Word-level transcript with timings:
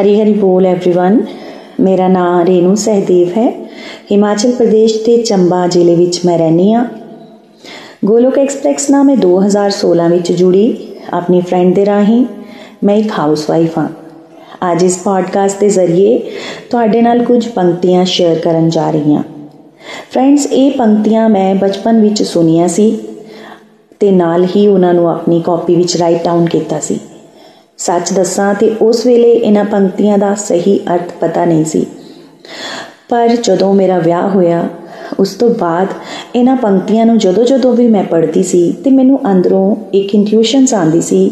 ਹਰੀ 0.00 0.20
ਹਰੀ 0.20 0.32
ਬੋਲ 0.32 0.66
एवरीवन 0.66 1.20
ਮੇਰਾ 1.80 2.08
ਨਾਮ 2.08 2.44
ਰੇਨੂ 2.46 2.74
ਸਹਦੇਵ 2.74 3.28
ਹੈ 3.36 3.50
ਹਿਮਾਚਲ 4.12 4.52
ਪ੍ਰਦੇਸ਼ 4.52 4.96
ਦੇ 5.06 5.16
ਚੰਬਾ 5.22 5.66
ਜ਼ਿਲ੍ਹੇ 5.66 5.94
ਵਿੱਚ 5.94 6.20
ਮੈਂ 6.26 6.38
ਰਹਿੰਦੀ 6.38 6.72
ਹਾਂ 6.72 6.84
ਗੋਲੋਕ 8.04 8.38
ਐਕਸਪ੍ਰੈਸ 8.38 8.90
ਨਾਲ 8.90 9.04
ਮੈਂ 9.04 9.16
2016 9.16 10.10
ਵਿੱਚ 10.10 10.32
ਜੁੜੀ 10.32 10.66
ਆਪਣੀ 11.12 11.40
ਫਰੈਂਡ 11.40 11.74
ਦੇ 11.74 11.86
ਰਾਹੀਂ 11.86 12.24
ਮੈਂ 12.84 12.96
ਇੱਕ 12.96 13.10
ਹਾਊਸਵਾਈਫ 13.18 13.78
ਹਾਂ 13.78 13.88
ਅੱਜ 14.72 14.84
ਇਸ 14.84 14.98
ਪੋਡਕਾਸਟ 14.98 15.60
ਦੇ 15.60 15.68
ਜ਼ਰੀਏ 15.68 16.18
ਤੁਹਾਡੇ 16.70 17.02
ਨਾਲ 17.02 17.24
ਕੁਝ 17.24 17.46
ਪੰਕਤੀਆਂ 17.48 18.04
ਸ਼ੇਅਰ 18.04 18.38
ਕਰਨ 18.38 18.68
ਜਾ 18.68 18.90
ਰਹੀ 18.90 19.14
ਹਾਂ 19.14 19.22
ਫਰੈਂਡਸ 20.12 20.46
ਇਹ 20.46 20.70
ਪੰਕਤੀਆਂ 20.78 21.28
ਮੈਂ 21.28 21.54
ਬਚਪਨ 21.54 22.00
ਵਿੱਚ 22.00 22.22
ਸੁਣੀਆਂ 22.22 22.68
ਸੀ 22.68 22.90
ਤੇ 24.00 24.10
ਨਾਲ 24.10 24.46
ਹੀ 24.56 24.66
ਉਹਨਾਂ 24.66 24.94
ਨੂੰ 24.94 25.10
ਆਪਣੀ 25.10 25.40
ਕਾਪੀ 25.40 25.74
ਵਿੱਚ 25.74 25.96
ਰਾਈਟ 25.96 26.24
ਡਾਊਨ 26.24 26.46
ਕੀਤਾ 26.46 26.80
ਸੀ 26.80 26.98
ਸੱਚ 27.81 28.11
ਦੱਸਾਂ 28.13 28.53
ਤੇ 28.53 28.75
ਉਸ 28.81 29.05
ਵੇਲੇ 29.05 29.31
ਇਹਨਾਂ 29.31 29.65
ਪੰਕਤੀਆਂ 29.65 30.17
ਦਾ 30.17 30.33
ਸਹੀ 30.35 30.79
ਅਰਥ 30.93 31.13
ਪਤਾ 31.21 31.45
ਨਹੀਂ 31.45 31.65
ਸੀ। 31.65 31.85
ਪਰ 33.09 33.35
ਜਦੋਂ 33.35 33.73
ਮੇਰਾ 33.73 33.99
ਵਿਆਹ 33.99 34.29
ਹੋਇਆ, 34.29 34.67
ਉਸ 35.19 35.33
ਤੋਂ 35.33 35.49
ਬਾਅਦ 35.49 35.87
ਇਹਨਾਂ 36.35 36.55
ਪੰਕਤੀਆਂ 36.55 37.05
ਨੂੰ 37.05 37.17
ਜਦੋਂ 37.17 37.43
ਜਦੋਂ 37.43 37.73
ਵੀ 37.73 37.87
ਮੈਂ 37.87 38.03
ਪੜ੍ਹਦੀ 38.03 38.43
ਸੀ 38.43 38.71
ਤੇ 38.83 38.91
ਮੈਨੂੰ 38.91 39.19
ਅੰਦਰੋਂ 39.31 39.75
ਇੱਕ 39.93 40.15
ਇੰਟਿਊਸ਼ਨਸ 40.15 40.73
ਆਂਦੀ 40.73 41.01
ਸੀ 41.01 41.31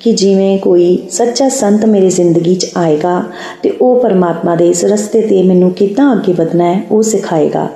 ਕਿ 0.00 0.12
ਜਿਵੇਂ 0.12 0.58
ਕੋਈ 0.58 0.98
ਸੱਚਾ 1.10 1.48
ਸੰਤ 1.48 1.84
ਮੇਰੀ 1.84 2.08
ਜ਼ਿੰਦਗੀ 2.08 2.54
'ਚ 2.54 2.66
ਆਏਗਾ 2.76 3.22
ਤੇ 3.62 3.70
ਉਹ 3.80 4.00
ਪਰਮਾਤਮਾ 4.00 4.56
ਦੇ 4.56 4.68
ਇਸ 4.68 4.84
ਰਸਤੇ 4.84 5.20
ਤੇ 5.20 5.42
ਮੈਨੂੰ 5.42 5.70
ਕਿੱਦਾਂ 5.70 6.12
ਅੱਗੇ 6.12 6.32
ਵਧਣਾ 6.32 6.64
ਹੈ, 6.64 6.82
ਉਹ 6.90 7.02
ਸਿਖਾਏਗਾ। 7.02 7.68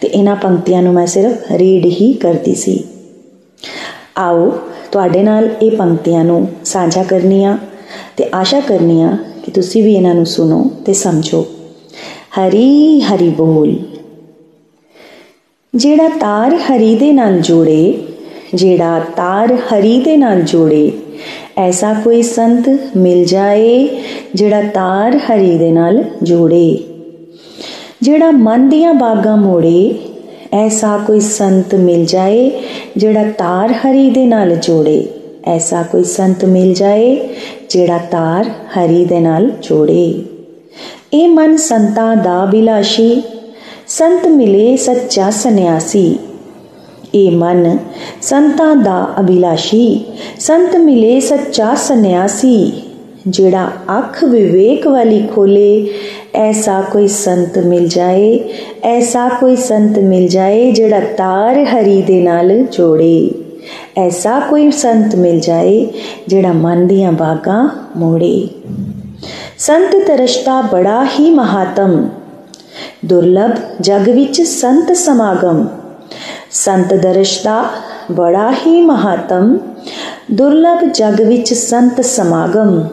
ਤੇ 0.00 0.08
ਇਹਨਾਂ 0.08 0.36
ਪੰਕਤੀਆਂ 0.36 0.82
ਨੂੰ 0.82 0.92
ਮੈਂ 0.92 1.06
ਸਿਰਫ 1.06 1.52
ਰੀਡ 1.52 1.86
ਹੀ 1.86 2.12
ਕਰਦੀ 2.12 2.54
ਸੀ। 2.54 2.84
ਆਓ 4.18 4.52
ਤੁਹਾਡੇ 4.92 5.22
ਨਾਲ 5.22 5.48
ਇਹ 5.62 5.76
ਪੰਕਤੀਆਂ 5.76 6.24
ਨੂੰ 6.24 6.48
ਸਾਂਝਾ 6.64 7.02
ਕਰਨੀਆਂ 7.02 7.58
ਤੇ 8.16 8.24
ਆਸ਼ਾ 8.34 8.60
ਕਰਨੀਆਂ 8.60 9.16
ਕਿ 9.44 9.50
ਤੁਸੀਂ 9.50 9.84
ਵੀ 9.84 9.94
ਇਹਨਾਂ 9.94 10.14
ਨੂੰ 10.14 10.26
ਸੁਣੋ 10.26 10.70
ਤੇ 10.86 10.92
ਸਮਝੋ। 10.92 11.46
ਹਰੀ 12.38 13.00
ਹਰੀ 13.00 13.28
ਬੋਲ। 13.28 13.76
ਜਿਹੜਾ 15.74 16.08
ਤਾਰ 16.08 16.54
ਹਰੀ 16.54 16.94
ਦੇ 16.96 17.12
ਨਾਲ 17.12 17.40
ਜੋੜੇ, 17.40 18.02
ਜਿਹੜਾ 18.54 19.00
ਤਾਰ 19.16 19.54
ਹਰੀ 19.54 20.00
ਦੇ 20.00 20.16
ਨਾਲ 20.16 20.42
ਜੋੜੇ, 20.42 20.92
ਐਸਾ 21.56 21.94
ਕੋਈ 21.94 22.22
ਸੰਤ 22.22 22.78
ਮਿਲ 22.96 23.24
ਜਾਏ 23.24 23.88
ਜਿਹੜਾ 24.34 24.62
ਤਾਰ 24.62 25.16
ਹਰੀ 25.16 25.58
ਦੇ 25.58 25.70
ਨਾਲ 25.70 26.04
ਜੋੜੇ। 26.22 26.78
ਜਿਹੜਾ 28.02 28.30
ਮਨ 28.30 28.68
ਦੀਆਂ 28.68 28.94
ਬਾਗਾਂ 28.94 29.36
ਮੋੜੇ, 29.36 29.94
ਐਸਾ 30.52 30.98
ਕੋਈ 30.98 31.20
ਸੰਤ 31.20 31.74
ਮਿਲ 31.74 32.04
ਜਾਏ 32.04 32.50
ਜਿਹੜਾ 32.96 33.22
ਤਾਰ 33.38 33.72
ਹਰੀ 33.72 34.10
ਦੇ 34.10 34.26
ਨਾਲ 34.26 34.54
ਜੋੜੇ, 34.56 35.06
ਐਸਾ 35.46 35.82
ਕੋਈ 35.82 36.04
ਸੰਤ 36.04 36.44
ਮਿਲ 36.44 36.72
ਜਾਏ 36.74 37.16
ਜਿਹੜਾ 37.70 37.98
ਤਾਰ 38.10 38.50
ਹਰੀ 38.74 39.04
ਦੇ 39.04 39.20
ਨਾਲ 39.20 39.50
ਜੋੜੇ। 39.62 40.22
ਇਹ 41.12 41.28
ਮਨ 41.28 41.56
ਸੰਤਾਂ 41.56 42.16
ਦਾ 42.16 42.44
ਬਿਲਾਸ਼ੀ, 42.44 43.22
ਸੰਤ 43.88 44.26
ਮਿਲੇ 44.26 44.76
ਸੱਚਾ 44.76 45.30
ਸੰਨਿਆਸੀ। 45.30 46.18
ਇਹ 47.14 47.30
ਮਨ 47.32 47.78
ਸੰਤਾਂ 48.22 48.74
ਦਾ 48.76 49.06
ਅਭਿਲਾਸ਼ੀ, 49.20 50.04
ਸੰਤ 50.40 50.76
ਮਿਲੇ 50.76 51.20
ਸੱਚਾ 51.20 51.74
ਸੰਨਿਆਸੀ, 51.74 52.72
ਜਿਹੜਾ 53.28 53.68
ਅੱਖ 53.98 54.24
ਵਿਵੇਕ 54.24 54.86
ਵਾਲੀ 54.86 55.22
ਖੋਲੇ 55.34 55.90
ਐਸਾ 56.36 56.80
ਕੋਈ 56.80 57.08
ਸੰਤ 57.08 57.58
ਮਿਲ 57.58 57.88
ਜਾਏ, 57.88 58.40
ਐਸਾ 58.82 59.28
ਕੋਈ 59.28 59.56
ਸੰਤ 59.56 59.98
ਮਿਲ 59.98 60.28
ਜਾਏ 60.28 60.72
ਜਿਹੜਾ 60.72 61.00
ਤਾਰ 61.00 61.64
ਹਰੀ 61.64 62.02
ਦੇ 62.02 62.22
ਨਾਲ 62.22 62.62
ਜੋੜੇ। 62.62 63.30
ਐਸਾ 63.96 64.40
ਕੋਈ 64.40 64.70
ਸੰਤ 64.70 65.14
ਮਿਲ 65.14 65.40
ਜਾਏ 65.40 65.86
ਜਿਹੜਾ 66.28 66.52
ਮਨ 66.52 66.86
ਦੀਆਂ 66.86 67.12
ਬਾਗਾਂ 67.12 67.84
ਮੋੜੇ। 67.96 68.48
ਸੰਤ 69.58 69.96
ਤਰਸ਼ਤਾ 70.06 70.60
ਬੜਾ 70.60 71.04
ਹੀ 71.04 71.30
ਮਹਾਤਮ। 71.30 72.08
ਦੁਰਲਭ 73.04 73.50
ਜਗ 73.80 74.08
ਵਿੱਚ 74.08 74.42
ਸੰਤ 74.42 74.96
ਸਮਾਗਮ। 74.96 75.66
ਸੰਤ 76.50 76.94
ਦਰਸ਼ਤਾ 76.94 77.64
ਬੜਾ 78.12 78.52
ਹੀ 78.52 78.82
ਮਹਾਤਮ। 78.82 79.58
ਦੁਰਲਭ 80.32 80.78
ਜਗ 80.94 81.20
ਵਿੱਚ 81.20 81.54
ਸੰਤ 81.54 82.00
ਸਮਾਗਮ। 82.00 82.84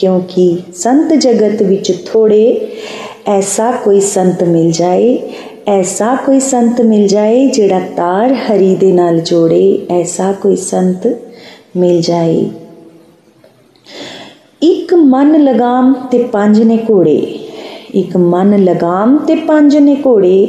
ਕਿਉਂਕਿ 0.00 0.56
ਸੰਤ 0.74 1.12
ਜਗਤ 1.14 1.62
ਵਿੱਚ 1.62 1.92
ਥੋੜੇ 2.06 2.68
ਐਸਾ 3.28 3.70
ਕੋਈ 3.84 4.00
ਸੰਤ 4.00 4.42
ਮਿਲ 4.44 4.70
ਜਾਏ, 4.70 5.18
ਐਸਾ 5.68 6.14
ਕੋਈ 6.16 6.40
ਸੰਤ 6.40 6.80
ਮਿਲ 6.80 7.06
ਜਾਏ 7.06 7.46
ਜਿਹੜਾ 7.46 7.80
ਤਾਰ 7.96 8.32
ਹਰੀ 8.34 8.74
ਦੇ 8.76 8.92
ਨਾਲ 8.92 9.20
ਜੋੜੇ, 9.20 9.86
ਐਸਾ 9.90 10.30
ਕੋਈ 10.32 10.56
ਸੰਤ 10.56 11.06
ਮਿਲ 11.76 12.00
ਜਾਏ। 12.00 12.48
ਇੱਕ 14.62 14.94
ਮਨ 14.94 15.36
ਲਗਾਮ 15.44 15.92
ਤੇ 16.10 16.22
ਪੰਜ 16.24 16.62
ਨੇ 16.62 16.78
ਘੋੜੇ, 16.90 17.16
ਇੱਕ 17.94 18.16
ਮਨ 18.16 18.56
ਲਗਾਮ 18.64 19.16
ਤੇ 19.18 19.34
ਪੰਜ 19.34 19.76
ਨੇ 19.76 19.96
ਘੋੜੇ, 20.06 20.46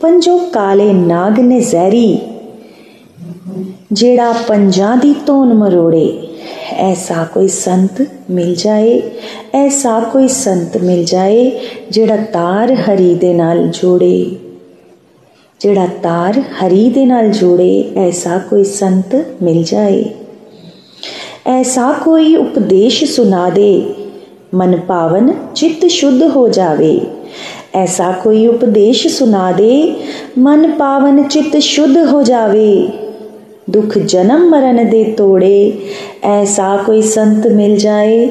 ਪੰਜੋ 0.00 0.38
ਕਾਲੇ 0.52 0.92
ਨਾਗ 0.92 1.40
ਨੇ 1.40 1.60
ਜ਼ਹਿਰੀ, 1.60 2.18
ਜਿਹੜਾ 3.92 4.32
ਪੰਜਾਂ 4.48 4.96
ਦੀ 4.96 5.14
ਧੋਨ 5.26 5.54
ਮਰੋੜੇ। 5.54 6.06
ਐਸਾ 6.80 7.24
ਕੋਈ 7.24 7.48
ਸੰਤ 7.48 8.02
ਮਿਲ 8.30 8.54
ਜਾਏ 8.54 9.00
ਐਸਾ 9.54 9.98
ਕੋਈ 10.12 10.28
ਸੰਤ 10.28 10.76
ਮਿਲ 10.76 11.04
ਜਾਏ 11.04 11.50
ਜਿਹੜਾ 11.90 12.16
ਤਾਰ 12.32 12.74
ਹਰੀ 12.82 13.14
ਦੇ 13.14 13.32
ਨਾਲ 13.34 13.66
ਜੋੜੇ 13.72 14.36
ਜਿਹੜਾ 15.60 15.86
ਤਾਰ 16.02 16.40
ਹਰੀ 16.62 16.88
ਦੇ 16.90 17.04
ਨਾਲ 17.06 17.28
ਜੋੜੇ 17.30 17.84
ਐਸਾ 17.96 18.38
ਕੋਈ 18.50 18.64
ਸੰਤ 18.64 19.16
ਮਿਲ 19.42 19.62
ਜਾਏ 19.62 20.04
ਐਸਾ 21.46 21.92
ਕੋਈ 22.04 22.34
ਉਪਦੇਸ਼ 22.36 23.04
ਸੁਣਾ 23.04 23.48
ਦੇ 23.50 23.94
ਮਨ 24.54 24.76
ਪਾਵਨ 24.80 25.32
ਚਿੱਤ 25.54 25.86
ਸ਼ੁੱਧ 25.86 26.22
ਹੋ 26.22 26.48
ਜਾਵੇ 26.48 26.98
ਐਸਾ 27.74 28.10
ਕੋਈ 28.12 28.46
ਉਪਦੇਸ਼ 28.46 29.06
ਸੁਣਾ 29.08 29.50
ਦੇ 29.52 29.94
ਮਨ 30.38 30.70
ਪਾਵਨ 30.70 31.22
ਚਿੱਤ 31.22 31.56
ਸ਼ੁੱਧ 31.56 31.96
ਹੋ 32.12 32.22
ਜਾਵੇ 32.22 32.88
ਦੁੱਖ 33.68 33.96
ਜਨਮ 33.98 34.48
ਮਰਨ 34.48 34.88
ਦੇ 34.90 35.04
ਤੋੜੇ 35.16 35.72
ਐਸਾ 36.24 36.76
ਕੋਈ 36.76 37.02
ਸੰਤ 37.02 37.46
ਮਿਲ 37.46 37.76
ਜਾਏ 37.76 38.28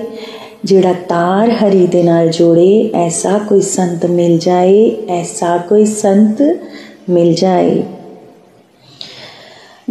ਜਿਹੜਾ 0.66 0.94
ਤਾਰ 1.10 1.52
ਹਰੀ 1.52 1.86
ਦੇ 1.88 2.02
ਨਾਲ 2.04 2.30
ਜੋੜੇ 2.30 2.92
ਐਸਾ 2.96 3.38
ਕੋਈ 3.48 3.62
ਸੰਤ 3.62 4.06
ਮਿਲ 4.06 4.38
ਜਾਏ 4.38 4.90
ਐਸਾ 5.10 5.58
ਕੋਈ 5.70 5.86
ਸੰਤ 5.86 6.42
ਮਿਲ 7.10 7.34
ਜਾਏ 7.34 7.82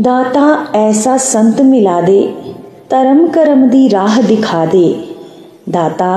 ਦਾਤਾ 0.00 0.56
ਐਸਾ 0.74 1.16
ਸੰਤ 1.16 1.60
ਮਿਲਾ 1.62 2.00
ਦੇ 2.00 2.28
ਧਰਮ 2.90 3.26
ਕਰਮ 3.26 3.68
ਦੀ 3.68 3.88
ਰਾਹ 3.90 4.22
ਦਿਖਾ 4.22 4.64
ਦੇ 4.66 4.94
ਦਾਤਾ 5.70 6.14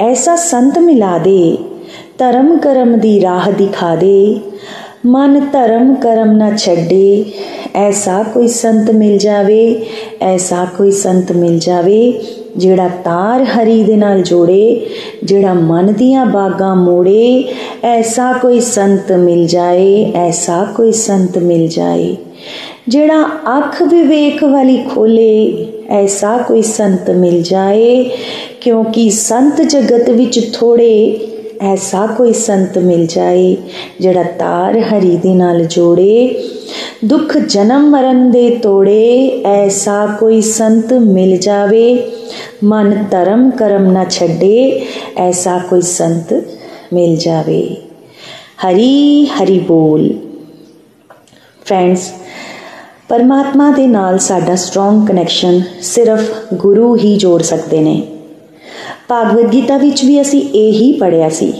ਐਸਾ 0.00 0.36
ਸੰਤ 0.36 0.78
ਮਿਲਾ 0.78 1.16
ਦੇ 1.18 1.56
ਧਰਮ 2.18 2.56
ਕਰਮ 2.58 2.96
ਦੀ 2.96 3.20
ਰਾਹ 3.20 3.50
ਦਿਖਾ 3.52 3.94
ਦੇ 3.96 4.40
ਮਨ 5.06 5.40
ਧਰਮ 5.52 5.94
ਕਰਮ 5.94 6.32
ਨਾ 6.32 6.50
ਛੱਡੇ 6.56 7.24
ਐਸਾ 7.74 8.22
ਕੋਈ 8.22 8.48
ਸੰਤ 8.48 8.90
ਮਿਲ 8.90 9.18
ਜਾਵੇ, 9.18 9.82
ਐਸਾ 10.22 10.64
ਕੋਈ 10.78 10.90
ਸੰਤ 10.90 11.32
ਮਿਲ 11.32 11.58
ਜਾਵੇ 11.58 12.20
ਜਿਹੜਾ 12.56 12.88
ਤਾਰ 12.88 13.44
ਹਰੀ 13.44 13.84
ਦੇ 13.84 13.96
ਨਾਲ 13.96 14.22
ਜੋੜੇ, 14.22 14.86
ਜਿਹੜਾ 15.24 15.54
ਮਨ 15.54 15.92
ਦੀਆਂ 15.92 16.26
ਬਾਗਾਂ 16.26 16.76
ਮੋੜੇ, 16.76 17.44
ਐਸਾ 17.84 18.32
ਕੋਈ 18.32 18.60
ਸੰਤ 18.60 19.12
ਮਿਲ 19.12 19.46
ਜਾਏ, 19.46 20.12
ਐਸਾ 20.16 20.64
ਕੋਈ 20.76 20.92
ਸੰਤ 20.92 21.38
ਮਿਲ 21.38 21.68
ਜਾਏ। 21.68 22.16
ਜਿਹੜਾ 22.88 23.24
ਅੱਖ 23.58 23.82
ਵਿਵੇਕ 23.82 24.44
ਵਾਲੀ 24.44 24.76
ਖੋਲੇ, 24.94 25.66
ਐਸਾ 25.90 26.38
ਕੋਈ 26.38 26.62
ਸੰਤ 26.62 27.10
ਮਿਲ 27.10 27.42
ਜਾਏ, 27.42 28.10
ਕਿਉਂਕਿ 28.60 29.10
ਸੰਤ 29.10 29.62
ਜਗਤ 29.62 30.10
ਵਿੱਚ 30.10 30.52
ਥੋੜੇ, 30.54 31.20
ਐਸਾ 31.60 32.06
ਕੋਈ 32.06 32.32
ਸੰਤ 32.32 32.78
ਮਿਲ 32.78 33.06
ਜਾਏ, 33.06 33.56
ਜਿਹੜਾ 34.00 34.22
ਤਾਰ 34.22 34.78
ਹਰੀ 34.78 35.16
ਦੇ 35.16 35.34
ਨਾਲ 35.34 35.64
ਜੋੜੇ 35.64 36.40
ਦੁੱਖ 37.04 37.38
ਜਨਮ 37.38 37.90
ਮਰਨ 37.90 38.30
ਦੇ 38.30 38.50
ਤੋੜੇ, 38.50 39.42
ਐਸਾ 39.46 40.06
ਕੋਈ 40.06 40.40
ਸੰਤ 40.40 40.92
ਮਿਲ 40.92 41.36
ਜਾਵੇ। 41.36 42.10
ਮਨ 42.64 43.04
ਧਰਮ 43.10 43.50
ਕਰਮ 43.50 43.92
ਨਾ 43.92 44.04
ਛੱਡੇ, 44.04 44.86
ਐਸਾ 45.16 45.58
ਕੋਈ 45.58 45.80
ਸੰਤ 45.80 46.44
ਮਿਲ 46.92 47.16
ਜਾਵੇ। 47.16 47.76
ਹਰੀ 48.66 49.26
ਹਰੀ 49.26 49.58
ਬੋਲ। 49.58 50.14
ਫਰੈਂਡਸ 51.64 52.12
ਪਰਮਾਤਮਾ 53.08 53.70
ਦੇ 53.70 53.86
ਨਾਲ 53.86 54.18
ਸਾਡਾ 54.18 54.54
ਸਟਰੋਂਗ 54.54 55.06
ਕਨੈਕਸ਼ਨ 55.06 55.62
ਸਿਰਫ 55.82 56.20
ਗੁਰੂ 56.54 56.96
ਹੀ 56.96 57.16
ਜੋੜ 57.16 57.42
ਸਕਦੇ 57.42 57.80
ਨੇ। 57.80 58.02
ਭਾਗਵਤ 59.08 59.46
ਗੀਤਾ 59.46 59.76
ਵਿੱਚ 59.76 60.04
ਵੀ 60.04 60.20
ਅਸੀਂ 60.20 60.42
ਇਹੀ 60.42 60.92
ਪੜਿਆ 60.92 61.28
ਸੀ। 61.28 61.52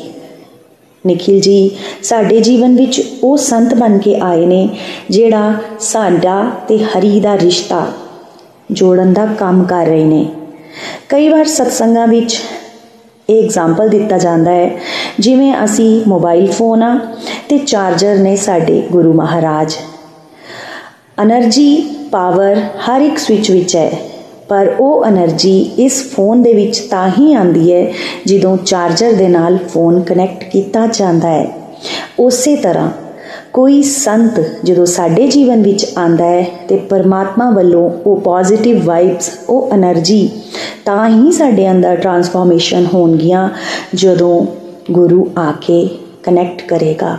ਨikhil 1.07 1.39
ji, 1.39 1.71
ਸਾਡੇ 2.03 2.41
ਜੀਵਨ 2.41 2.77
ਵਿੱਚ 2.77 3.03
ਉਹ 3.23 3.37
ਸੰਤ 3.37 3.75
ਬਣ 3.75 3.99
ਕੇ 3.99 4.19
ਆਏ 4.23 4.47
ਨੇ 4.47 4.69
ਜਿਹੜਾ 5.11 5.55
ਸਾਡਾ 5.81 6.51
ਤੇ 6.69 6.79
ਹਰੀ 6.79 7.21
ਦਾ 7.21 7.39
ਰਿਸ਼ਤਾ 7.39 7.87
ਜੋੜਨ 8.71 9.13
ਦਾ 9.13 9.27
ਕੰਮ 9.27 9.65
ਕਰ 9.65 9.87
ਰਹੇ 9.87 10.05
ਨੇ। 10.05 10.27
ਕਈ 11.09 11.29
ਵਾਰ 11.29 11.45
ਸਤਸੰਗਾਂ 11.45 12.07
ਵਿੱਚ 12.07 12.41
ਇਹ 13.31 13.45
ਐਗਜ਼ਾਮਪਲ 13.45 13.89
ਦਿੱਤਾ 13.89 14.19
ਜਾਂਦਾ 14.19 14.51
ਹੈ, 14.51 14.71
ਜਿਵੇਂ 15.19 15.55
ਅਸੀਂ 15.65 16.03
ਮੋਬਾਈਲ 16.09 16.53
ਫੋਨ 16.53 16.83
ਆ 16.83 16.99
ਤੇ 17.49 17.59
ਚਾਰਜਰ 17.59 18.17
ਨੇ 18.17 18.37
ਸਾਡੇ 18.37 18.83
ਗੁਰੂ 18.93 19.13
ਮਹਾਰਾਜ। 19.13 19.75
એનર્ਜੀ 21.23 21.81
ਪਾਵਰ 22.11 22.57
ਹਰ 22.57 23.01
ਇੱਕ 23.01 23.19
ਸਵਿਚ 23.19 23.51
ਵਿੱਚ 23.51 23.77
ਹੈ। 23.77 23.93
ਪਰ 24.53 24.75
ਉਹ 24.81 25.05
એનર્ਜੀ 25.07 25.71
ਇਸ 25.79 26.11
ਫੋਨ 26.13 26.43
ਦੇ 26.43 26.55
ਵਿੱਚ 26.55 26.79
ਤਾਂ 26.79 27.11
ਹੀ 27.21 27.35
ਆਂਦੀ 27.35 27.73
ਹੈ 27.73 27.93
ਜਦੋਂ 28.27 28.57
ਚਾਰਜਰ 28.57 29.13
ਦੇ 29.13 29.29
ਨਾਲ 29.29 29.57
ਫੋਨ 29.57 30.01
ਕਨੈਕਟ 30.01 30.45
ਕੀਤਾ 30.45 30.87
ਜਾਂਦਾ 30.87 31.29
ਹੈ। 31.29 31.53
ਉਸੇ 32.19 32.57
ਤਰ੍ਹਾਂ 32.57 32.91
ਕੋਈ 33.53 33.83
ਸੰਤ 33.83 34.33
ਜਦੋਂ 34.65 34.87
ਸਾਡੇ 34.87 35.29
ਜੀਵਨ 35.29 35.63
ਵਿੱਚ 35.63 35.87
ਆਂਦਾ 35.99 36.25
ਹੈ 36.25 36.47
ਤੇ 36.69 36.77
ਪਰਮਾਤਮਾ 36.77 37.51
ਵੱਲੋਂ 37.51 37.91
ਉਹ 38.07 38.21
ਪੋਜ਼ਿਟਿਵ 38.21 38.85
ਵਾਈਬਸ 38.85 39.31
ਉਹ 39.49 39.71
એનર્ਜੀ 39.73 40.31
ਤਾਂ 40.85 41.09
ਹੀ 41.09 41.33
ਸਾਡੇ 41.33 41.71
ਅੰਦਰ 41.71 41.97
ਟਰਾਂਸਫਾਰਮੇਸ਼ਨ 41.97 42.87
ਹੋਣਗੀਆਂ 42.95 43.49
ਜਦੋਂ 43.95 44.47
ਗੁਰੂ 44.91 45.31
ਆ 45.39 45.53
ਕੇ 45.53 45.89
ਕਨੈਕਟ 46.23 46.63
ਕਰੇਗਾ। 46.69 47.19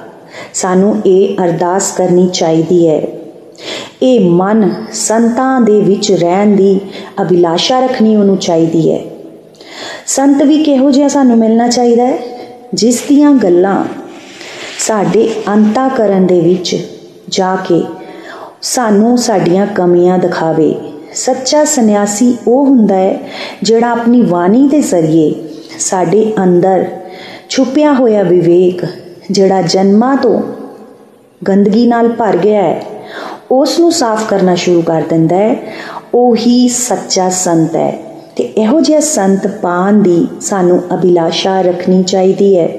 ਸਾਨੂੰ 0.53 1.01
ਇਹ 1.05 1.35
ਅਰਦਾਸ 1.43 1.91
ਕਰਨੀ 1.91 2.29
ਚਾਹੀਦੀ 2.33 2.89
ਹੈ। 2.89 3.01
ਇਹ 4.03 4.29
ਮਨ 4.29 4.71
ਸੰਤਾਂ 4.93 5.61
ਦੇ 5.61 5.81
ਵਿੱਚ 5.81 6.11
ਰਹਿਣ 6.11 6.55
ਦੀ 6.55 6.79
ਅਭਿਲਾਸ਼ਾ 7.21 7.79
ਰੱਖਣੀ 7.79 8.15
ਉਹਨੂੰ 8.15 8.37
ਚਾਹੀਦੀ 8.37 8.91
ਹੈ। 8.91 8.99
ਸੰਤ 10.07 10.43
ਵੀ 10.43 10.63
ਕਿਹੋ 10.63 10.91
ਜਿਹਾ 10.91 11.07
ਸਾਨੂੰ 11.07 11.37
ਮਿਲਣਾ 11.37 11.67
ਚਾਹੀਦਾ 11.67 12.05
ਹੈ? 12.05 12.17
ਜਿਸ 12.73 13.01
ਦੀਆਂ 13.09 13.31
ਗੱਲਾਂ 13.31 13.83
ਸਾਡੇ 14.79 15.31
ਅੰਤਾਕਰਨ 15.53 16.27
ਦੇ 16.27 16.41
ਵਿੱਚ 16.41 16.87
ਜਾ 17.29 17.55
ਕੇ 17.55 17.83
ਸਾਨੂੰ 18.61 19.17
ਸਾਡੀਆਂ 19.17 19.67
ਕਮੀਆਂ 19.67 20.17
ਦਿਖਾਵੇ। 20.17 20.75
ਸੱਚਾ 21.15 21.65
ਸੰਨਿਆਸੀ 21.65 22.37
ਉਹ 22.47 22.65
ਹੁੰਦਾ 22.65 22.95
ਹੈ 22.95 23.19
ਜਿਹੜਾ 23.63 23.89
ਆਪਣੀ 23.91 24.21
ਬਾਣੀ 24.21 24.67
ਦੇ 24.67 24.81
ਜ਼ਰੀਏ 24.81 25.35
ਸਾਡੇ 25.79 26.33
ਅੰਦਰ 26.43 26.85
ਛੁਪਿਆ 27.49 27.93
ਹੋਇਆ 27.93 28.23
ਵਿਵੇਕ 28.23 28.85
ਜਿਹੜਾ 29.31 29.61
ਜਨਮਾਂ 29.61 30.17
ਤੋਂ 30.17 30.41
ਗੰਦਗੀ 31.47 31.87
ਨਾਲ 31.87 32.07
ਭਰ 32.07 32.37
ਗਿਆ 32.37 32.63
ਹੈ। 32.63 32.92
ਉਸ 33.53 33.79
ਨੂੰ 33.79 33.91
ਸਾਫ਼ 33.91 34.29
ਕਰਨਾ 34.29 34.55
ਸ਼ੁਰੂ 34.55 34.81
ਕਰ 34.81 35.01
ਦਿੰਦਾ 35.09 35.35
ਹੈ। 35.35 35.55
ਉਹੀ 36.13 36.67
ਸੱਚਾ 36.67 37.29
ਸੰਤ 37.29 37.75
ਹੈ 37.75 37.99
ਤੇ 38.35 38.43
ਇਹੋ 38.43 38.81
ਜਿਹਾ 38.81 38.99
ਸੰਤ 38.99 39.47
ਪਾਣ 39.47 39.93
ਦੀ 39.93 40.27
ਸਾਨੂੰ 40.41 40.81
ਅਭਿਲਾਸ਼ਾ 40.93 41.61
ਰੱਖਣੀ 41.61 42.03
ਚਾਹੀਦੀ 42.03 42.57
ਹੈ। 42.57 42.69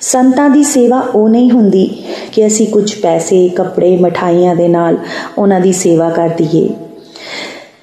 ਸੰਤਾਂ 0.00 0.50
ਦੀ 0.50 0.64
ਸੇਵਾ 0.64 1.00
ਉਹ 1.14 1.28
ਨਹੀਂ 1.28 1.50
ਹੁੰਦੀ 1.50 2.04
ਕਿ 2.32 2.46
ਅਸੀਂ 2.46 2.66
ਕੁਝ 2.66 2.94
ਪੈਸੇ, 2.94 3.48
ਕੱਪੜੇ, 3.48 3.96
ਮਠਾਈਆਂ 3.96 4.56
ਦੇ 4.56 4.68
ਨਾਲ 4.68 4.96
ਉਹਨਾਂ 5.38 5.60
ਦੀ 5.60 5.72
ਸੇਵਾ 5.72 6.10
ਕਰ 6.10 6.28
ਦਈਏ। 6.28 6.68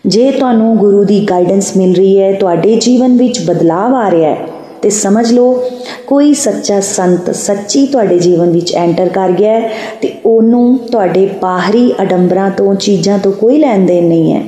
ਜੇ 0.06 0.32
ਤੁਹਾਨੂੰ 0.32 0.78
ਗੁਰੂ 0.78 1.04
ਦੀ 1.04 1.28
ਗਾਈਡੈਂਸ 1.30 1.78
ਮਿਲ 1.78 1.96
ਰਹੀ 1.96 2.22
ਹੈ, 2.22 2.34
ਤੁਹਾਡੇ 2.34 2.76
ਜੀਵਨ 2.76 3.18
ਵਿੱਚ 3.18 3.40
ਬਦਲਾਅ 3.46 3.90
ਆ 3.90 4.12
ਰਿਹਾ 4.12 4.32
ਹੈ, 4.32 4.48
ਤੇ 4.82 4.90
ਸਮਝ 4.90 5.34
ਲਓ 5.34 5.64
ਕੋਈ 6.08 6.34
ਸੱਚਾ 6.34 6.80
ਸੰਤ 6.80 7.36
ਸੱਚੀ 7.36 7.86
ਤੁਹਾਡੇ 7.86 8.20
ਜੀਵਨ 8.20 8.50
ਵਿੱਚ 8.50 8.76
ਐਂਟਰ 8.76 9.10
ਕਰ 9.10 9.32
ਗਿਆ 9.32 9.54
ਹੈ 9.54 9.70
ਤੇ 10.02 10.14
ਉਹਨੂੰ 10.26 10.78
ਤੁਹਾਡੇ 10.78 11.30
ਬਾਹਰੀ 11.42 11.94
ਅਡੰਬਰਾਂ 12.02 12.52
ਤੋਂ, 12.52 12.76
ਚੀਜ਼ਾਂ 12.76 13.20
ਤੋਂ 13.20 13.32
ਕੋਈ 13.32 13.60
ਲੈਣ 13.60 13.86
ਦੇਣ 13.86 14.04
ਨਹੀਂ 14.04 14.34
ਹੈ। 14.34 14.44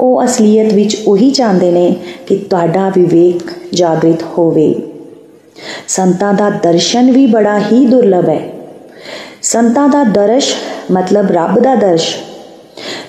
ਉਹ 0.00 0.24
ਅਸਲੀਅਤ 0.24 0.72
ਵਿੱਚ 0.72 0.96
ਉਹੀ 1.06 1.30
ਚਾਹੁੰਦੇ 1.30 1.70
ਨੇ 1.70 1.96
ਕਿ 2.26 2.36
ਤੁਹਾਡਾ 2.36 2.88
ਵਿਵੇਕ 2.88 3.50
ਜਾਗਰਿਤ 3.74 4.22
ਹੋਵੇ। 4.38 4.74
ਸੰਤਾਂ 5.88 6.34
ਦਾ 6.34 6.50
ਦਰਸ਼ਨ 6.50 7.12
ਵੀ 7.12 7.26
ਬੜਾ 7.26 7.58
ਹੀ 7.58 7.86
ਦੁਰਲਭ 7.86 8.28
ਹੈ। 8.28 8.40
ਸੰਤਾਂ 9.42 9.88
ਦਾ 9.88 10.04
ਦਰਸ਼ 10.04 10.54
ਮਤਲਬ 10.90 11.30
ਰੱਬ 11.30 11.58
ਦਾ 11.60 11.74
ਦਰਸ਼। 11.74 12.16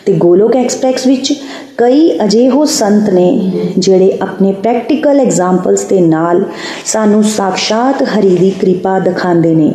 ਤੇ 0.06 0.14
ਗੋਲੋਕ 0.14 0.56
ਐਕਸਪ੍ਰੈਸ 0.56 1.08
ਵਿੱਚ 1.08 1.34
ਕਈ 1.78 2.20
ਅਜਿਹੋ 2.24 2.66
ਸੰਤ 2.66 3.10
ਨੇ 3.10 3.52
ਜਿਹੜੇ 3.78 4.18
ਆਪਣੇ 4.22 4.52
ਪ੍ਰੈਕਟੀਕਲ 4.52 5.20
ਐਗਜ਼ਾਮਪਲਸ 5.20 5.84
ਦੇ 5.84 6.02
ਨਾਲ 6.02 6.44
ਸਾਨੂੰ 6.86 7.24
ਸਾਖਸ਼ਾਤ 7.24 8.04
ਹਰੀ 8.04 8.36
ਦੀ 8.38 8.50
ਕਿਰਪਾ 8.52 9.00
ਦਿਖਾਉਂਦੇ 9.00 9.56
ਨੇ। 9.56 9.74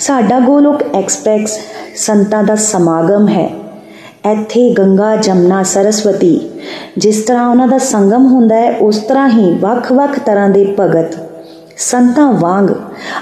ਸਾਡਾ 0.00 0.40
ਗੋਲੋਕ 0.40 0.82
ਐਕਸਪ੍ਰੈਸ 0.94 1.58
ਸੰਤਾਂ 1.96 2.42
ਦਾ 2.44 2.54
ਸਮਾਗਮ 2.54 3.28
ਹੈ। 3.28 3.50
ਇੱਥੇ 4.32 4.70
ਗੰਗਾ, 4.70 5.16
ਜਮਨਾ, 5.16 5.62
ਸਰਸਵਤੀ, 5.62 6.40
ਜਿਸ 6.98 7.22
ਤਰ੍ਹਾਂ 7.22 7.48
ਉਹਨਾਂ 7.48 7.68
ਦਾ 7.68 7.78
ਸੰਗਮ 7.78 8.26
ਹੁੰਦਾ 8.26 8.56
ਹੈ, 8.56 8.76
ਉਸ 8.78 8.96
ਤਰ੍ਹਾਂ 8.96 9.28
ਹੀ 9.28 9.54
ਵੱਖ-ਵੱਖ 9.54 10.18
ਤਰ੍ਹਾਂ 10.18 10.48
ਦੇ 10.48 10.74
ਭਗਤ 10.80 11.16
ਸੰਤਾਂ 11.78 12.32
ਵਾਂਗ 12.32 12.70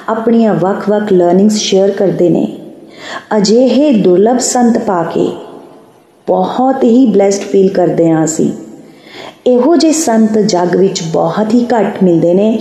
ਆਪਣੀਆਂ 0.08 0.54
ਵੱਖ-ਵੱਖ 0.54 1.12
ਲਰਨਿੰਗਸ 1.12 1.56
ਸ਼ੇਅਰ 1.56 1.90
ਕਰਦੇ 1.90 2.28
ਨੇ। 2.28 2.58
ਅਜਿਹੇ 3.36 3.92
ਦੁਰਲਭ 3.92 4.38
ਸੰਤ 4.38 4.78
ਪਾ 4.78 5.02
ਕੇ 5.02 5.32
ਬਹੁਤ 6.26 6.84
ਹੀ 6.84 7.12
ਬlesed 7.12 7.48
ਫੀਲ 7.50 7.68
ਕਰਦੇ 7.68 8.10
ਹਾਂ 8.10 8.24
ਅਸੀਂ। 8.24 8.50
ਇਹੋ 9.46 9.76
ਜਿਹੇ 9.76 9.92
ਸੰਤ 9.92 10.38
ਜੱਗ 10.38 10.76
ਵਿੱਚ 10.76 11.02
ਬਹੁਤ 11.02 11.54
ਹੀ 11.54 11.64
ਘੱਟ 11.64 12.02
ਮਿਲਦੇ 12.02 12.34
ਨੇ, 12.34 12.60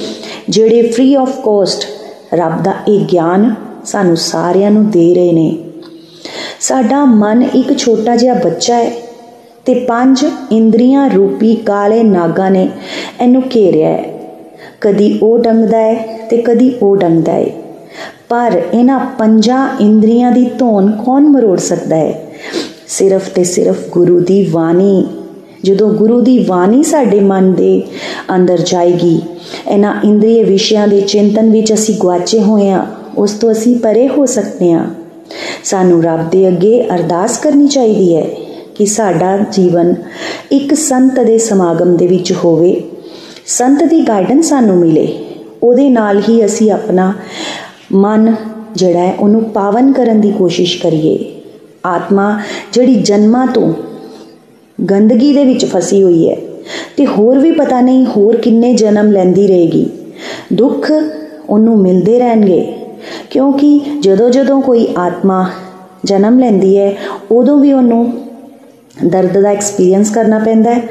ਜਿਹੜੇ 0.50 0.82
ਫ੍ਰੀ 0.82 1.16
ਆਫ 1.16 1.40
ਕੋਸਟ 1.40 1.88
ਰੱਬ 2.34 2.64
ਦਾ 2.64 2.74
ਇਹ 2.88 3.00
ਗਿਆਨ 3.00 3.56
ਸਾਨੂੰ 3.86 4.18
ਸਾਰਿਆਂ 4.18 4.72
ਨੂੰ 4.72 4.90
ਦੇ 4.90 5.14
ਰਹੇ 5.16 5.32
ਨੇ। 5.32 5.58
ਸਾਡਾ 6.60 7.06
ਮਨ 7.06 7.44
ਇੱਕ 7.44 7.78
ਛੋਟਾ 7.78 8.16
ਜਿਹਾ 8.16 8.34
ਬੱਚਾ 8.34 8.76
ਹੈ 8.76 8.92
ਤੇ 9.66 9.74
ਪੰਜ 9.74 10.26
ਇੰਦਰੀਆਂ 10.52 11.10
ਰੂਪੀ 11.10 11.56
ਕਾਲੇ 11.56 12.04
ਨਾਗਾ 12.04 12.50
ਨੇ 12.50 12.70
ਇਹਨੂੰ 13.22 13.44
ਘੇਰਿਆ 13.56 13.90
ਹੈ। 13.90 14.06
ਕਦੀ 14.82 15.20
ਉਹ 15.24 15.40
ਡੰਗਦਾ 15.40 15.78
ਹੈ 15.78 16.28
ਤੇ 16.30 16.38
ਕਦੀ 16.38 16.76
ਉਹ 16.82 16.98
ਡੰਗਦਾ 16.98 17.32
ਹੈ। 17.32 17.46
ਪਰ 18.30 18.62
ਇਹਨਾਂ 18.74 19.00
ਪੰਜਾਂ 19.00 19.70
ਇੰਦਰੀਆਂ 19.80 20.32
ਦੀ 20.32 20.46
ਧੋਣ 20.46 20.92
ਕੌਣ 20.92 21.22
ਮਰੋੜ 21.22 21.60
ਸਕਦਾ 21.60 21.96
ਹੈ? 21.96 22.24
ਸਿਰਫ 22.92 23.30
ਤੇ 23.30 23.44
ਸਿਰਫ 23.44 23.78
ਗੁਰੂ 23.92 24.20
ਦੀ 24.20 24.44
ਬਾਣੀ। 24.44 25.08
ਜਦੋਂ 25.64 25.90
ਗੁਰੂ 25.90 26.22
ਦੀ 26.22 26.40
ਬਾਣੀ 26.40 26.84
ਸਾਡੇ 26.84 27.20
ਮਨ 27.20 27.54
ਦੇ 27.54 27.82
ਅੰਦਰ 28.36 28.58
ਜਾਏਗੀ, 28.58 29.22
ਇਹਨਾਂ 29.72 30.02
ਇੰਦਰੀਏ 30.04 30.44
ਵਿਸ਼ਿਆਂ 30.44 30.88
ਦੇ 30.88 31.02
ਚਿੰਤਨ 31.02 31.52
ਵਿੱਚ 31.52 31.74
ਅਸੀਂ 31.74 31.96
ਗਵਾਚੇ 32.02 32.42
ਹੋਏ 32.42 32.70
ਆ 32.70 32.86
ਉਸ 33.18 33.32
ਤੋਂ 33.32 33.52
ਅਸੀਂ 33.52 33.76
ਪਰੇ 33.80 34.08
ਹੋ 34.08 34.26
ਸਕਦੇ 34.26 34.72
ਆ 34.72 34.86
ਸਾਨੂੰ 35.64 36.04
ਰੱਬ 36.04 36.30
ਦੇ 36.30 36.48
ਅੱਗੇ 36.48 36.84
ਅਰਦਾਸ 36.96 37.38
ਕਰਨੀ 37.38 37.68
ਚਾਹੀਦੀ 37.68 38.16
ਹੈ 38.16 38.26
ਕਿ 38.76 38.86
ਸਾਡਾ 38.86 39.38
ਜੀਵਨ 39.52 39.96
ਇੱਕ 40.52 40.74
ਸੰਤ 40.74 41.20
ਦੇ 41.20 41.38
ਸਮਾਗਮ 41.38 41.98
ਦੇ 41.98 42.08
ਵਿੱਚ 42.08 42.34
ਹੋਵੇ। 42.46 42.84
ਸੰਤ 43.46 43.84
ਦੀ 43.84 44.08
ਗਾਈਡੈਂਸ 44.08 44.50
ਸਾਨੂੰ 44.50 44.78
ਮਿਲੇ। 44.78 45.18
ਉਹਦੇ 45.64 45.90
ਨਾਲ 45.90 46.22
ਹੀ 46.30 46.46
ਅਸੀਂ 46.46 46.72
ਆਪਣਾ 46.72 47.14
ਮਨ 47.92 48.36
ਜਿਹੜਾ 48.76 49.00
ਹੈ, 49.00 49.14
ਉਹਨੂੰ 49.20 49.44
ਪਾਵਨ 49.44 49.92
ਕਰਨ 49.92 50.22
ਦੀ 50.22 50.32
ਕੋਸ਼ਿਸ਼ 50.32 50.82
ਕਰੀਏ। 50.82 51.41
ਆਤਮਾ 51.86 52.40
ਜਿਹੜੀ 52.74 52.96
ਜਨਮਾਂ 52.96 53.48
ਤੋਂ 53.48 53.74
ਗੰਦਗੀ 54.92 55.34
ਦੇ 55.34 55.46
ਵਿੱਚ 55.46 55.66
ਫਸੀ 55.66 56.04
ਹੋਈ 56.04 56.30
ਹੈ। 56.30 56.36
ਤੇ 56.98 57.06
ਹੋਰ 57.06 57.40
ਵੀ 57.40 57.52
ਪਤਾ 57.52 57.82
ਨਹੀਂ 57.82 58.06
ਹੋਰ 58.06 58.38
ਕਿੰਨੇ 58.38 58.74
ਜਨਮ 58.74 59.12
ਲੈਂਦੀ 59.12 59.48
ਰਹੇਗੀ। 59.48 59.90
ਦੁੱਖ 60.54 60.92
ਉਹਨੂੰ 61.50 61.78
ਮਿਲਦੇ 61.78 62.20
ਰਹਿਣਗੇ। 62.20 62.74
ਕਿਉਂਕਿ 63.30 63.82
ਜਦੋਂ 64.00 64.30
ਜਦੋਂ 64.30 64.62
ਕੋਈ 64.62 64.88
ਆਤਮਾ 64.98 65.48
ਜਨਮ 66.04 66.40
ਲੈਂਦੀ 66.40 66.78
ਹੈ, 66.78 66.94
ਉਦੋਂ 67.32 67.58
ਵੀ 67.58 67.74
ਉਹਨੂੰ 67.74 68.14
ਦਰਦ 69.06 69.42
ਦਾ 69.42 69.50
ਐਕਸਪੀਰੀਅੰਸ 69.50 70.10
ਕਰਨਾ 70.10 70.40
ਪੈਂਦਾ 70.40 70.74
ਹੈ। 70.74 70.82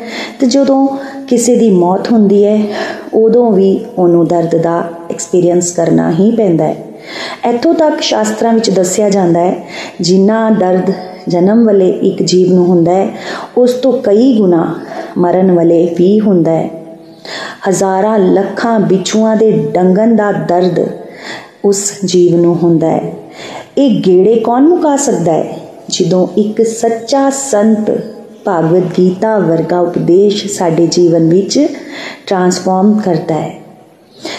ਤੇ 0.41 0.47
ਜਦੋਂ 0.47 0.89
ਕਿਸੇ 1.29 1.57
ਦੀ 1.57 1.71
ਮੌਤ 1.71 2.13
ਹੁੰਦੀ 2.13 2.45
ਹੈ, 2.45 2.63
ਉਦੋਂ 3.15 3.53
ਵੀ 3.53 3.81
ਉਹਨੂੰ 3.99 4.27
ਦਰਦ 4.27 4.57
ਦਾ 4.57 4.85
ਐਕਸਪੀਰੀਅੰਸ 5.11 5.73
ਕਰਨਾ 5.73 6.11
ਹੀ 6.11 6.37
ਪੈਂਦਾ 6.37 6.65
ਹੈ। 6.65 6.90
ਇੱਥੋਂ 7.49 7.75
ਤੱਕ 7.75 8.01
ਸ਼ਾਸਤਰਾਂ 8.01 8.53
ਵਿੱਚ 8.53 8.71
ਦੱਸਿਆ 8.71 9.11
ਜਾਂਦਾ 9.11 9.41
ਹੈ, 9.41 9.69
ਜਿੰਨਾ 10.01 10.51
ਦਰਦ 10.51 10.93
ਜਨਮ 11.29 11.67
ਵਾਲੇ 11.67 11.89
ਇੱਕ 11.89 12.23
ਜੀਵ 12.23 12.53
ਨੂੰ 12.53 12.67
ਹੁੰਦਾ 12.67 12.93
ਹੈ, 12.93 13.09
ਉਸ 13.57 13.73
ਤੋਂ 13.73 13.93
ਕਈ 13.93 14.39
ਗੁਣਾ 14.39 14.81
ਮਰਨ 15.19 15.53
ਵਾਲੇ 15.53 15.95
ਵੀ 15.99 16.21
ਹੁੰਦਾ 16.21 16.53
ਹੈ। 16.53 16.71
ਹਜ਼ਾਰਾਂ 17.69 18.19
ਲੱਖਾਂ 18.19 18.81
ਵਿਛੂਆਂ 18.81 19.37
ਦੇ 19.37 19.51
ਡੰਗਨ 19.51 20.17
ਦਾ 20.17 20.33
ਦਰਦ 20.33 20.81
ਉਸ 21.65 21.93
ਜੀਵ 22.05 22.37
ਨੂੰ 22.37 22.59
ਹੁੰਦਾ 22.63 22.91
ਹੈ। 22.91 23.13
ਇਹ 23.79 24.03
ਗੇੜੇ 24.03 24.37
ਕੌਣ 24.37 24.63
ਮੁਕਾ 24.63 24.97
ਸਕਦਾ 24.97 25.33
ਹੈ? 25.33 25.59
ਜਦੋਂ 25.89 26.27
ਇੱਕ 26.37 26.63
ਸੱਚਾ 26.63 27.31
ਸੰਤ 27.31 27.91
ਭਾਗਵਤ 28.45 28.83
ਗੀਤਾ 28.99 29.39
ਵਰਗਾ 29.39 29.81
ਉਪਦੇਸ਼ 29.81 30.47
ਸਾਡੇ 30.47 30.87
ਜੀਵਨ 30.87 31.29
ਵਿੱਚ 31.29 31.67
ਟਰਾਂਸਫਾਰਮ 32.27 33.01
ਕਰਦਾ 33.05 33.35
ਹੈ। 33.35 33.60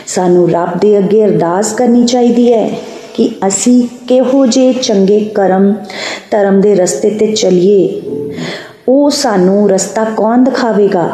ਸਾਨੂੰ 0.08 0.50
ਰੱਬ 0.50 0.79
ਦੇ 0.79 0.98
ਅੱਗੇ 0.98 1.25
ਅਰਦਾਸ 1.25 1.74
ਕਰਨੀ 1.74 2.05
ਚਾਹੀਦੀ 2.05 2.53
ਹੈ 2.53 2.70
ਕਿ 3.13 3.29
ਅਸੀਂ 3.48 3.88
ਕਿਹੋ 4.08 4.46
ਜੇ 4.46 4.74
ਚੰਗੇ 4.74 5.20
ਕਰਮ, 5.36 5.74
ਧਰਮ 6.31 6.62
ਦੇ 6.62 6.75
ਰਸਤੇ 6.75 7.10
ਤੇ 7.10 7.31
ਚੱਲੀਏ। 7.31 8.01
ਉਹ 8.88 9.10
ਸਾਨੂੰ 9.10 9.70
ਰਸਤਾ 9.70 10.03
ਕੌਣ 10.03 10.43
ਦਿਖਾਵੇਗਾ? 10.43 11.10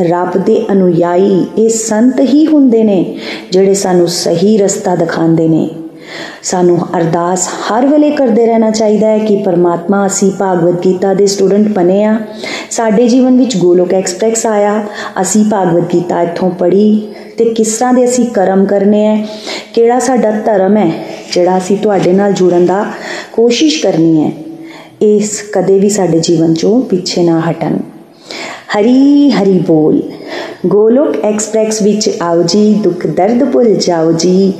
ਰੱਬ 0.00 0.36
ਦੇ 0.36 0.66
ਅਨੁਯਾਈ 0.72 1.46
ਇਹ 1.58 1.68
ਸੰਤ 1.68 2.20
ਹੀ 2.20 2.46
ਹੁੰਦੇ 2.46 2.84
ਨੇ 2.84 3.18
ਜਿਹੜੇ 3.52 3.74
ਸਾਨੂੰ 3.74 4.08
ਸਹੀ 4.08 4.58
ਰਸਤਾ 4.58 4.94
ਦਿਖਾਉਂਦੇ 4.94 5.48
ਨੇ। 5.48 5.70
ਸਾਨੂੰ 6.42 6.78
ਅਰਦਾਸ 6.96 7.48
ਹਰ 7.48 7.86
ਵੇਲੇ 7.86 8.10
ਕਰਦੇ 8.10 8.46
ਰਹਿਣਾ 8.46 8.70
ਚਾਹੀਦਾ 8.70 9.06
ਹੈ 9.06 9.18
ਕਿ 9.18 9.36
ਪਰਮਾਤਮਾ 9.36 10.06
ਅਸੀਂ 10.06 10.32
ਭਾਗਵਤ 10.32 10.84
ਗੀਤਾ 10.84 11.14
ਦੇ 11.14 11.26
ਸਟੂਡੈਂਟ 11.26 11.68
ਬਨੇ 11.68 12.04
ਆ 12.04 12.18
ਸਾਡੇ 12.70 13.08
ਜੀਵਨ 13.08 13.38
ਵਿੱਚ 13.38 13.56
ਗੋਲੋਕ 13.56 13.94
ਐਕਸਪ੍ਰੈਸ 13.94 14.46
ਆਇਆ। 14.46 14.84
ਅਸੀਂ 15.20 15.44
ਭਾਗਵਤ 15.50 15.92
ਗੀਤਾ 15.94 16.22
ਇੱਥੋਂ 16.22 16.50
ਪੜ੍ਹੀ। 16.50 17.08
ਤੇ 17.38 17.44
ਕਿਸ 17.44 17.76
ਤਰ੍ਹਾਂ 17.76 17.94
ਦੇ 17.94 18.04
ਅਸੀਂ 18.04 18.26
ਕਰਮ 18.26 18.64
ਕਰਨੇ 18.64 19.06
ਹੈ 19.06 19.26
ਕਿਹੜਾ 19.74 19.98
ਸਾਡਾ 19.98 20.30
ਧਰਮ 20.30 20.76
ਹੈ 20.76 20.90
ਜਿਹੜਾ 21.32 21.58
ਅਸੀਂ 21.58 21.76
ਤੁਹਾਡੇ 21.76 22.12
ਨਾਲ 22.12 22.32
ਜੁੜਨ 22.32 22.66
ਦਾ 22.66 22.84
ਕੋਸ਼ਿਸ਼ 23.32 23.82
ਕਰਨੀ 23.82 24.24
ਹੈ 24.24 24.32
ਇਸ 25.02 25.44
ਕਦੇ 25.52 25.78
ਵੀ 25.78 25.88
ਸਾਡੇ 25.88 26.18
ਜੀਵਨ 26.18 26.54
ਚੋਂ 26.54 26.80
ਪਿੱਛੇ 26.82 27.22
ਨਾ 27.22 27.40
ਹਟਣ। 27.50 27.76
ਹਰੀ 28.74 29.30
ਹਰੀ 29.30 29.58
ਬੋਲ। 29.58 30.02
ਗੋਲੋਕ 30.66 31.24
ਐਕਸਪ੍ਰੈਸ 31.24 31.82
ਵਿੱਚ 31.82 32.10
ਆਓ 32.22 32.42
ਜੀ, 32.42 32.74
ਦੁੱਖ 32.74 33.06
ਦਰਦ 33.06 33.44
ਭੁੱਲ 33.44 33.74
ਜਾਓ 33.74 34.12
ਜੀ। 34.12 34.52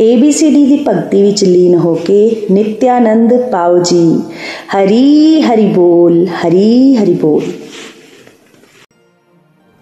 ABCD 0.00 0.66
ਦੀ 0.66 0.84
ਭਗਤੀ 0.88 1.22
ਵਿੱਚ 1.22 1.44
ਲੀਨ 1.44 1.74
ਹੋ 1.74 1.94
ਕੇ 1.94 2.46
ਨਿਤਿਆਨੰਦ 2.50 3.36
ਪਾਓ 3.36 3.78
ਜੀ। 3.78 4.20
ਹਰੀ 4.76 5.40
ਹਰੀ 5.40 5.66
ਬੋਲ, 5.66 6.26
ਹਰੀ 6.26 6.96
ਹਰੀ 6.96 7.12
ਬੋਲ। 7.12 7.69